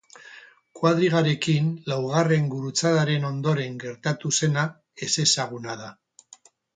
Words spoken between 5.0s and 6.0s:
ezezaguna da.